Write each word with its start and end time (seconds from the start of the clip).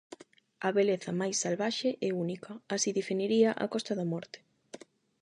A 0.67 0.69
beleza 0.77 1.11
máis 1.21 1.35
salvaxe 1.43 1.89
e 2.07 2.09
única, 2.23 2.51
así 2.75 2.89
definiría 2.99 3.49
a 3.63 3.65
Costa 3.73 3.93
da 3.99 4.09
Morte. 4.13 4.39